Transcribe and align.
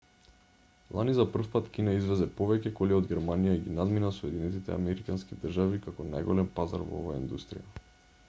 лани 0.99 1.13
за 1.17 1.25
прв 1.33 1.49
пат 1.55 1.67
кина 1.73 1.91
извезе 1.97 2.25
повеќе 2.39 2.71
коли 2.79 2.95
од 2.99 3.09
германија 3.11 3.53
и 3.57 3.61
ги 3.65 3.75
надмина 3.81 4.09
соединетите 4.15 4.75
американски 4.77 5.37
држави 5.43 5.83
како 5.83 6.07
најголем 6.15 6.49
пазар 6.61 6.87
во 6.89 7.03
оваа 7.03 7.19
индустрија 7.25 7.87